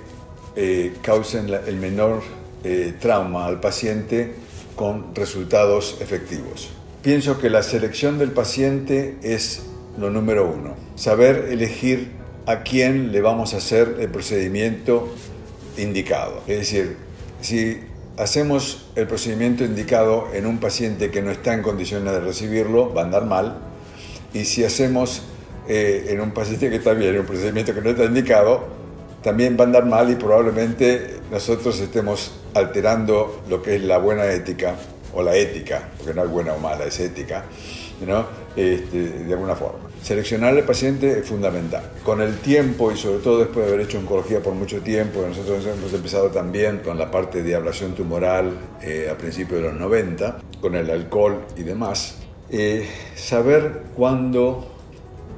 eh, 0.55 0.93
causen 1.01 1.49
el 1.49 1.77
menor 1.77 2.21
eh, 2.63 2.93
trauma 2.99 3.47
al 3.47 3.59
paciente 3.59 4.35
con 4.75 5.15
resultados 5.15 5.97
efectivos. 6.01 6.69
Pienso 7.01 7.39
que 7.39 7.49
la 7.49 7.63
selección 7.63 8.19
del 8.19 8.31
paciente 8.31 9.17
es 9.23 9.63
lo 9.97 10.11
número 10.11 10.47
uno. 10.47 10.75
Saber 10.95 11.47
elegir 11.49 12.11
a 12.45 12.61
quién 12.61 13.11
le 13.11 13.21
vamos 13.21 13.55
a 13.55 13.57
hacer 13.57 13.97
el 13.99 14.09
procedimiento 14.09 15.13
indicado. 15.77 16.43
Es 16.47 16.59
decir, 16.59 16.97
si 17.41 17.90
hacemos 18.21 18.85
el 18.95 19.07
procedimiento 19.07 19.63
indicado 19.63 20.27
en 20.33 20.45
un 20.45 20.59
paciente 20.59 21.09
que 21.09 21.23
no 21.23 21.31
está 21.31 21.55
en 21.55 21.63
condiciones 21.63 22.13
de 22.13 22.19
recibirlo, 22.19 22.93
va 22.93 23.01
a 23.01 23.05
andar 23.05 23.25
mal. 23.25 23.57
Y 24.31 24.45
si 24.45 24.63
hacemos 24.63 25.23
eh, 25.67 26.05
en 26.09 26.21
un 26.21 26.31
paciente 26.31 26.69
que 26.69 26.75
está 26.75 26.93
bien, 26.93 27.19
un 27.19 27.25
procedimiento 27.25 27.73
que 27.73 27.81
no 27.81 27.89
está 27.89 28.05
indicado, 28.05 28.63
también 29.23 29.57
va 29.59 29.63
a 29.63 29.67
andar 29.67 29.85
mal 29.85 30.11
y 30.11 30.15
probablemente 30.15 31.19
nosotros 31.31 31.79
estemos 31.79 32.31
alterando 32.53 33.41
lo 33.49 33.61
que 33.61 33.75
es 33.75 33.83
la 33.83 33.97
buena 33.97 34.25
ética 34.25 34.75
o 35.13 35.21
la 35.23 35.35
ética, 35.35 35.89
porque 35.97 36.13
no 36.13 36.23
es 36.23 36.29
buena 36.29 36.53
o 36.53 36.59
mala, 36.59 36.85
es 36.85 36.99
ética, 36.99 37.45
¿no? 38.05 38.25
Este, 38.55 39.23
de 39.25 39.33
alguna 39.33 39.55
forma. 39.55 39.91
Seleccionar 40.01 40.57
al 40.57 40.63
paciente 40.63 41.19
es 41.19 41.27
fundamental. 41.27 41.83
Con 42.03 42.21
el 42.21 42.39
tiempo 42.39 42.91
y 42.91 42.97
sobre 42.97 43.19
todo 43.19 43.39
después 43.39 43.65
de 43.65 43.73
haber 43.73 43.85
hecho 43.85 43.99
oncología 43.99 44.41
por 44.41 44.53
mucho 44.53 44.81
tiempo, 44.81 45.23
nosotros 45.27 45.63
hemos 45.65 45.93
empezado 45.93 46.29
también 46.29 46.79
con 46.79 46.97
la 46.97 47.11
parte 47.11 47.43
de 47.43 47.55
ablación 47.55 47.93
tumoral 47.93 48.51
eh, 48.81 49.09
a 49.11 49.17
principios 49.17 49.61
de 49.61 49.69
los 49.69 49.79
90, 49.79 50.39
con 50.59 50.75
el 50.75 50.89
alcohol 50.89 51.41
y 51.55 51.63
demás. 51.63 52.17
Eh, 52.49 52.87
saber 53.15 53.83
cuándo, 53.95 54.67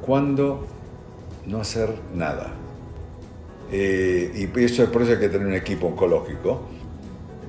cuándo 0.02 0.66
no 1.46 1.60
hacer 1.60 1.90
nada. 2.16 2.54
Eh, 3.72 4.32
y 4.34 4.64
eso 4.64 4.84
es 4.84 4.90
por 4.90 5.02
eso 5.02 5.12
hay 5.12 5.20
que 5.20 5.30
tener 5.30 5.48
un 5.48 5.56
equipo 5.56 5.88
oncológico, 5.88 6.62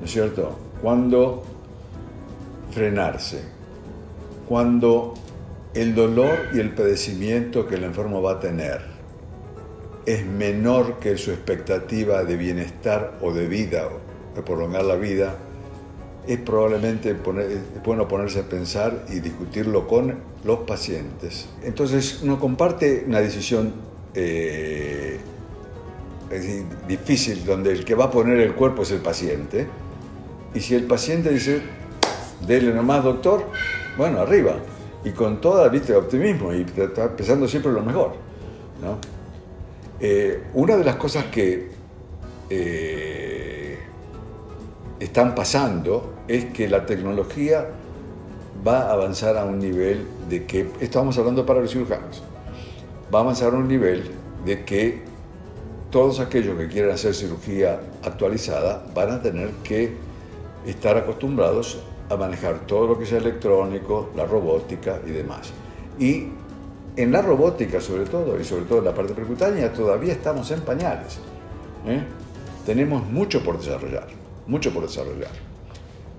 ¿no 0.00 0.04
es 0.04 0.10
cierto? 0.10 0.58
Cuándo 0.82 1.42
frenarse, 2.74 3.42
cuándo 4.48 5.14
el 5.74 5.94
dolor 5.94 6.48
y 6.52 6.60
el 6.60 6.70
padecimiento 6.70 7.66
que 7.66 7.76
el 7.76 7.84
enfermo 7.84 8.20
va 8.20 8.32
a 8.32 8.40
tener 8.40 8.94
es 10.06 10.26
menor 10.26 10.98
que 10.98 11.16
su 11.16 11.30
expectativa 11.30 12.24
de 12.24 12.36
bienestar 12.36 13.18
o 13.22 13.32
de 13.32 13.46
vida, 13.46 13.86
o 13.86 14.36
de 14.36 14.42
prolongar 14.42 14.84
la 14.84 14.96
vida, 14.96 15.36
es 16.26 16.38
probablemente 16.38 17.14
bueno 17.84 18.08
ponerse 18.08 18.40
a 18.40 18.42
pensar 18.42 19.04
y 19.08 19.20
discutirlo 19.20 19.86
con 19.86 20.18
los 20.44 20.60
pacientes. 20.60 21.48
Entonces 21.62 22.20
uno 22.22 22.38
comparte 22.38 23.04
una 23.06 23.20
decisión 23.20 23.72
eh, 24.14 25.18
difícil 26.88 27.44
donde 27.44 27.72
el 27.72 27.84
que 27.84 27.94
va 27.94 28.06
a 28.06 28.10
poner 28.10 28.40
el 28.40 28.54
cuerpo 28.54 28.82
es 28.82 28.90
el 28.90 29.00
paciente 29.00 29.66
y 30.54 30.60
si 30.60 30.74
el 30.74 30.84
paciente 30.84 31.30
dice, 31.30 31.62
dele 32.46 32.72
nomás 32.72 33.04
doctor, 33.04 33.44
bueno, 33.96 34.20
arriba, 34.20 34.54
y 35.04 35.10
con 35.10 35.40
toda 35.40 35.68
vista 35.68 35.92
de 35.92 35.98
optimismo 35.98 36.52
y 36.52 36.64
pensando 36.64 37.46
siempre 37.46 37.72
lo 37.72 37.82
mejor. 37.82 38.12
Eh, 40.00 40.44
una 40.54 40.76
de 40.76 40.84
las 40.84 40.96
cosas 40.96 41.26
que 41.26 41.70
eh, 42.50 43.78
están 44.98 45.34
pasando 45.34 46.14
es 46.26 46.46
que 46.46 46.68
la 46.68 46.84
tecnología 46.84 47.66
va 48.66 48.88
a 48.88 48.92
avanzar 48.92 49.36
a 49.36 49.44
un 49.44 49.58
nivel 49.58 50.06
de 50.28 50.46
que, 50.46 50.68
esto 50.80 50.98
vamos 50.98 51.18
hablando 51.18 51.44
para 51.44 51.60
los 51.60 51.70
cirujanos, 51.70 52.22
va 53.14 53.18
a 53.20 53.22
avanzar 53.22 53.52
a 53.52 53.56
un 53.56 53.68
nivel 53.68 54.10
de 54.44 54.64
que 54.64 55.02
todos 55.90 56.18
aquellos 56.20 56.58
que 56.58 56.68
quieran 56.68 56.92
hacer 56.92 57.14
cirugía 57.14 57.80
actualizada 58.02 58.84
van 58.94 59.10
a 59.12 59.22
tener 59.22 59.50
que 59.62 59.92
estar 60.66 60.96
acostumbrados 60.96 61.78
a 62.08 62.16
manejar 62.16 62.66
todo 62.66 62.86
lo 62.86 62.98
que 62.98 63.06
sea 63.06 63.18
electrónico, 63.18 64.10
la 64.16 64.26
robótica 64.26 65.00
y 65.06 65.10
demás. 65.10 65.52
Y 65.98 66.28
en 66.96 67.12
la 67.12 67.22
robótica 67.22 67.80
sobre 67.80 68.04
todo, 68.04 68.38
y 68.38 68.44
sobre 68.44 68.64
todo 68.64 68.78
en 68.78 68.84
la 68.84 68.94
parte 68.94 69.14
percutánea, 69.14 69.72
todavía 69.72 70.12
estamos 70.12 70.50
en 70.50 70.60
pañales. 70.60 71.18
¿eh? 71.86 72.02
Tenemos 72.66 73.04
mucho 73.06 73.42
por 73.42 73.58
desarrollar, 73.58 74.06
mucho 74.46 74.72
por 74.72 74.84
desarrollar. 74.84 75.32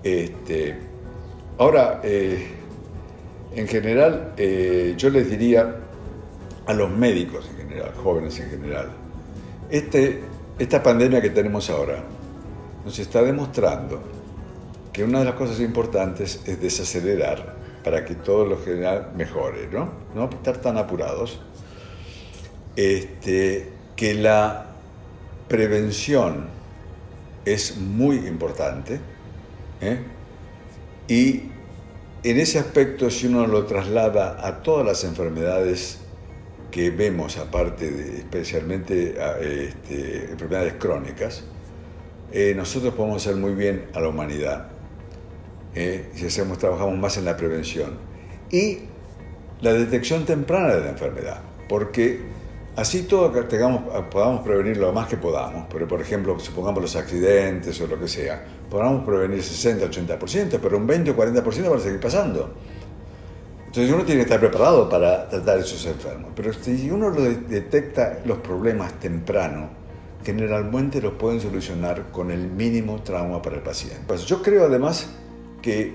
Este, 0.02 0.78
ahora, 1.58 2.00
eh, 2.02 2.46
en 3.54 3.66
general, 3.66 4.34
eh, 4.36 4.94
yo 4.96 5.10
les 5.10 5.30
diría 5.30 5.76
a 6.66 6.74
los 6.74 6.90
médicos 6.90 7.48
en 7.50 7.68
general, 7.68 7.92
jóvenes 8.02 8.38
en 8.40 8.50
general. 8.50 8.88
Este, 9.70 10.22
esta 10.58 10.82
pandemia 10.82 11.20
que 11.20 11.30
tenemos 11.30 11.70
ahora 11.70 12.02
nos 12.84 12.98
está 12.98 13.22
demostrando 13.22 14.15
que 14.96 15.04
una 15.04 15.18
de 15.18 15.26
las 15.26 15.34
cosas 15.34 15.60
importantes 15.60 16.40
es 16.46 16.58
desacelerar 16.58 17.54
para 17.84 18.06
que 18.06 18.14
todo 18.14 18.46
lo 18.46 18.58
general 18.58 19.10
mejore, 19.14 19.68
¿no? 19.70 19.90
No 20.14 20.30
estar 20.30 20.56
tan 20.56 20.78
apurados. 20.78 21.38
Este, 22.76 23.68
que 23.94 24.14
la 24.14 24.68
prevención 25.48 26.46
es 27.44 27.76
muy 27.76 28.26
importante 28.26 28.98
¿eh? 29.82 29.98
y 31.08 31.42
en 32.22 32.40
ese 32.40 32.58
aspecto 32.58 33.10
si 33.10 33.26
uno 33.26 33.46
lo 33.46 33.66
traslada 33.66 34.46
a 34.46 34.62
todas 34.62 34.84
las 34.84 35.04
enfermedades 35.04 35.98
que 36.70 36.88
vemos, 36.88 37.36
aparte 37.36 37.90
de 37.90 38.16
especialmente 38.18 39.14
este, 39.40 40.30
enfermedades 40.32 40.74
crónicas, 40.78 41.44
eh, 42.32 42.54
nosotros 42.56 42.94
podemos 42.94 43.22
hacer 43.22 43.36
muy 43.36 43.54
bien 43.54 43.86
a 43.94 44.00
la 44.00 44.08
humanidad 44.08 44.75
¿eh? 45.76 46.10
si 46.14 46.26
hacemos, 46.26 46.58
trabajamos 46.58 46.98
más 46.98 47.16
en 47.16 47.26
la 47.26 47.36
prevención 47.36 47.98
y 48.50 48.78
la 49.60 49.72
detección 49.72 50.24
temprana 50.24 50.74
de 50.74 50.80
la 50.80 50.90
enfermedad, 50.90 51.40
porque 51.68 52.34
Así 52.76 53.04
todo 53.04 53.30
tengamos, 53.46 53.84
podamos 54.10 54.42
prevenir 54.42 54.76
lo 54.76 54.92
más 54.92 55.08
que 55.08 55.16
podamos, 55.16 55.64
pero 55.72 55.88
por 55.88 55.98
ejemplo, 56.02 56.38
supongamos 56.38 56.82
los 56.82 56.94
accidentes 56.94 57.80
o 57.80 57.86
lo 57.86 57.98
que 57.98 58.06
sea, 58.06 58.44
podamos 58.68 59.02
prevenir 59.02 59.42
60, 59.42 59.86
80%, 59.86 60.58
pero 60.60 60.76
un 60.76 60.86
20 60.86 61.10
o 61.10 61.16
40% 61.16 61.70
van 61.70 61.78
a 61.78 61.82
seguir 61.82 62.00
pasando. 62.00 62.52
Entonces 63.64 63.90
uno 63.90 64.04
tiene 64.04 64.18
que 64.18 64.24
estar 64.24 64.40
preparado 64.40 64.90
para 64.90 65.26
tratar 65.26 65.56
a 65.56 65.60
esos 65.60 65.86
enfermos. 65.86 66.32
Pero 66.36 66.52
si 66.52 66.90
uno 66.90 67.08
lo 67.08 67.22
detecta 67.22 68.18
los 68.26 68.38
problemas 68.38 68.92
temprano, 69.00 69.70
generalmente 70.22 71.00
los 71.00 71.14
pueden 71.14 71.40
solucionar 71.40 72.10
con 72.12 72.30
el 72.30 72.46
mínimo 72.46 73.02
trauma 73.02 73.40
para 73.40 73.56
el 73.56 73.62
paciente. 73.62 74.02
Pues 74.06 74.26
yo 74.26 74.42
creo 74.42 74.66
además 74.66 75.08
que 75.66 75.94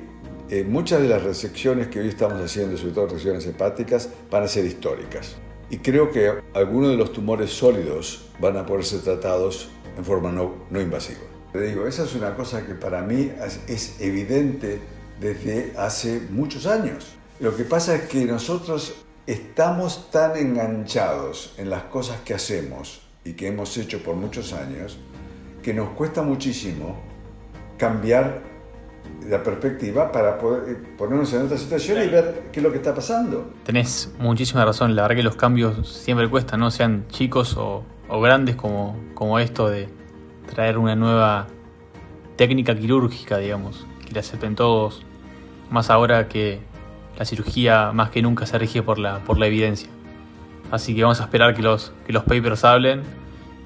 eh, 0.49 0.65
muchas 0.65 1.01
de 1.01 1.07
las 1.07 1.23
resecciones 1.23 1.87
que 1.87 2.01
hoy 2.01 2.09
estamos 2.09 2.41
haciendo, 2.41 2.75
sobre 2.77 2.91
todo 2.91 3.05
resecciones 3.05 3.45
hepáticas, 3.45 4.09
van 4.29 4.43
a 4.43 4.47
ser 4.49 4.65
históricas. 4.65 5.37
Y 5.69 5.77
creo 5.77 6.11
que 6.11 6.29
algunos 6.53 6.89
de 6.89 6.97
los 6.97 7.13
tumores 7.13 7.51
sólidos 7.51 8.27
van 8.41 8.57
a 8.57 8.65
poder 8.65 8.83
ser 8.83 8.99
tratados 8.99 9.69
en 9.97 10.03
forma 10.03 10.29
no, 10.29 10.55
no 10.69 10.81
invasiva. 10.81 11.21
Te 11.53 11.61
digo, 11.61 11.87
esa 11.87 12.03
es 12.03 12.13
una 12.15 12.35
cosa 12.35 12.65
que 12.67 12.75
para 12.75 13.01
mí 13.01 13.31
es 13.67 13.95
evidente 14.01 14.81
desde 15.21 15.71
hace 15.77 16.19
muchos 16.29 16.65
años. 16.65 17.13
Lo 17.39 17.55
que 17.55 17.63
pasa 17.63 17.95
es 17.95 18.01
que 18.09 18.25
nosotros 18.25 18.95
estamos 19.25 20.11
tan 20.11 20.35
enganchados 20.35 21.55
en 21.57 21.69
las 21.69 21.83
cosas 21.83 22.19
que 22.25 22.33
hacemos 22.33 23.03
y 23.23 23.35
que 23.35 23.47
hemos 23.47 23.77
hecho 23.77 24.03
por 24.03 24.15
muchos 24.15 24.51
años 24.51 24.99
que 25.63 25.73
nos 25.73 25.91
cuesta 25.91 26.23
muchísimo 26.23 26.99
cambiar 27.77 28.50
la 29.27 29.43
perspectiva 29.43 30.11
para 30.11 30.37
poder 30.37 30.69
eh, 30.69 30.77
ponernos 30.97 31.31
en 31.33 31.43
otra 31.43 31.57
situación 31.57 32.03
y 32.03 32.07
ver 32.07 32.49
qué 32.51 32.59
es 32.59 32.63
lo 32.63 32.71
que 32.71 32.77
está 32.77 32.93
pasando. 32.93 33.51
Tenés 33.63 34.13
muchísima 34.19 34.65
razón, 34.65 34.95
la 34.95 35.03
verdad 35.03 35.15
que 35.15 35.23
los 35.23 35.35
cambios 35.35 35.87
siempre 35.87 36.29
cuestan, 36.29 36.59
no 36.59 36.71
sean 36.71 37.05
chicos 37.09 37.55
o, 37.57 37.83
grandes 38.21 38.55
como, 38.55 38.97
como 39.13 39.39
esto 39.39 39.69
de 39.69 39.87
traer 40.53 40.77
una 40.77 40.95
nueva 40.95 41.47
técnica 42.35 42.75
quirúrgica, 42.75 43.37
digamos, 43.37 43.87
que 44.05 44.13
la 44.13 44.19
acepten 44.19 44.55
todos, 44.55 45.05
más 45.69 45.89
ahora 45.89 46.27
que 46.27 46.59
la 47.17 47.25
cirugía 47.25 47.91
más 47.93 48.09
que 48.09 48.21
nunca 48.21 48.45
se 48.45 48.57
rige 48.57 48.81
por 48.81 48.97
la, 48.97 49.19
por 49.19 49.37
la 49.37 49.47
evidencia. 49.47 49.89
Así 50.71 50.95
que 50.95 51.03
vamos 51.03 51.21
a 51.21 51.23
esperar 51.23 51.53
que 51.53 51.61
los, 51.61 51.93
que 52.05 52.13
los 52.13 52.23
papers 52.23 52.63
hablen 52.63 53.03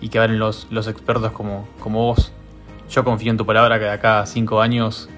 y 0.01 0.10
que 0.10 0.19
hablen 0.19 0.39
los, 0.39 0.67
los 0.71 0.88
expertos 0.88 1.31
como, 1.31 1.67
como 1.79 2.03
vos. 2.03 2.31
Yo 2.89 3.03
confío 3.03 3.31
en 3.31 3.38
tu 3.38 3.45
palabra 3.45 3.79
que 3.79 3.86
de 3.86 3.91
acá 3.91 4.19
a 4.19 4.25
cinco 4.25 4.62
años 4.62 5.10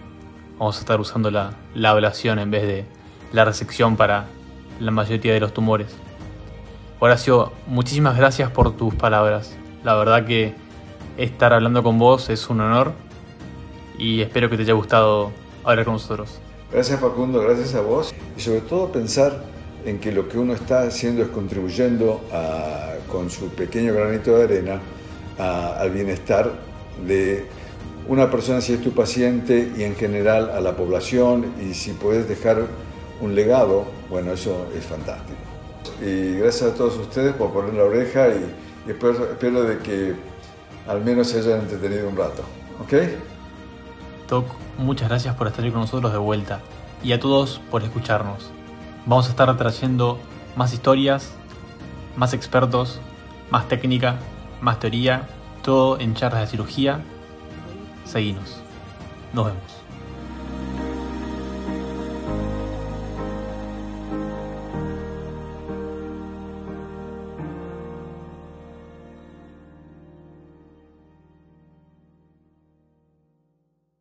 vamos 0.60 0.78
a 0.78 0.80
estar 0.80 1.00
usando 1.00 1.32
la, 1.32 1.54
ablación 1.84 2.40
en 2.40 2.52
vez 2.52 2.64
de 2.64 2.86
la 3.32 3.46
resección 3.46 3.96
para 3.96 4.26
la 4.80 4.92
mayoría 4.92 5.34
de 5.34 5.40
los 5.40 5.54
tumores. 5.54 5.88
Horacio, 7.00 7.52
muchísimas 7.68 8.18
gracias 8.18 8.50
por 8.52 8.76
tus 8.76 8.94
palabras. 8.96 9.56
La 9.84 9.94
verdad 9.96 10.26
que 10.26 10.56
estar 11.18 11.54
hablando 11.54 11.84
con 11.84 12.00
vos 12.00 12.30
es 12.30 12.50
un 12.50 12.62
honor 12.62 12.94
y 13.98 14.22
espero 14.22 14.50
que 14.50 14.58
te 14.58 14.64
haya 14.64 14.74
gustado 14.74 15.32
hablar 15.64 15.86
con 15.86 15.94
nosotros. 15.94 16.40
Gracias 16.72 17.00
Facundo, 17.00 17.42
gracias 17.42 17.76
a 17.76 17.82
vos 17.82 18.14
y 18.36 18.42
sobre 18.42 18.62
todo 18.62 18.92
pensar 18.92 19.44
en 19.86 20.00
que 20.00 20.12
lo 20.12 20.28
que 20.28 20.38
uno 20.38 20.54
está 20.54 20.82
haciendo 20.82 21.24
es 21.24 21.30
contribuyendo 21.30 22.22
con 23.12 23.30
su 23.30 23.50
pequeño 23.50 23.94
granito 23.94 24.38
de 24.38 24.44
arena 24.44 24.82
al 25.38 25.92
bienestar 25.92 26.52
de 27.06 27.48
una 28.08 28.32
persona 28.32 28.62
si 28.62 28.74
es 28.74 28.82
tu 28.82 28.92
paciente 28.92 29.72
y 29.76 29.84
en 29.84 29.96
general 29.96 30.50
a 30.52 30.62
la 30.62 30.76
población 30.76 31.54
y 31.62 31.74
si 31.74 31.92
puedes 31.92 32.28
dejar 32.28 32.66
un 33.20 33.36
legado, 33.36 33.86
bueno, 34.10 34.32
eso 34.32 34.68
es 34.76 34.86
fantástico. 34.86 35.40
Y 36.02 36.38
gracias 36.38 36.72
a 36.72 36.76
todos 36.76 36.98
ustedes 36.98 37.34
por 37.36 37.52
poner 37.52 37.74
la 37.74 37.84
oreja 37.84 38.30
y, 38.30 38.90
espero, 38.90 39.64
de 39.64 39.80
que 39.80 40.16
al 40.88 41.04
menos 41.04 41.28
se 41.28 41.40
hayan 41.40 41.62
entretenido 41.62 42.08
un 42.08 42.16
rato. 42.16 42.44
¿Ok? 42.82 42.94
Toc, 44.28 44.46
muchas 44.78 45.10
gracias 45.10 45.36
por 45.36 45.48
estar 45.48 45.70
con 45.72 45.82
nosotros 45.82 46.12
de 46.12 46.20
vuelta 46.20 46.62
y 47.04 47.12
a 47.12 47.20
todos 47.20 47.60
por 47.70 47.84
escucharnos. 47.84 48.52
Vamos 49.06 49.28
a 49.28 49.30
estar 49.32 49.56
trayendo 49.58 50.20
más 50.56 50.74
historias, 50.74 51.32
más 52.16 52.34
expertos, 52.34 53.00
más 53.50 53.68
técnica, 53.68 54.18
más 54.62 54.80
teoría, 54.80 55.28
todo 55.64 56.00
en 56.00 56.14
charlas 56.14 56.42
de 56.42 56.48
cirugía 56.48 57.04
Seguinos. 58.08 58.62
Nos 59.34 59.48
vemos. 59.48 59.77